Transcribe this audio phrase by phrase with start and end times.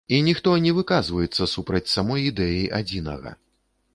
[0.15, 3.37] І ніхто не выказваецца супраць самой ідэі адзінага.